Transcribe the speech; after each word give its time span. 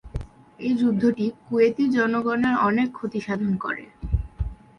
এই 0.59 0.73
যুদ্ধটি 0.73 1.25
কুয়েতি 1.41 1.85
জনগনের 1.97 2.55
অনেক 2.67 2.87
ক্ষতিসাধন 2.97 3.51
করে। 3.63 3.83